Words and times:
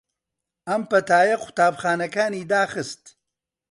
ئەم 0.67 0.81
پەتایە 0.91 1.35
قوتابخانەکانی 1.43 2.47
داخست 2.51 3.03